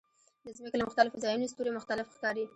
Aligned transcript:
د 0.45 0.47
ځمکې 0.57 0.77
له 0.77 0.85
مختلفو 0.87 1.21
ځایونو 1.23 1.51
ستوري 1.53 1.71
مختلف 1.77 2.05
ښکاري. 2.15 2.45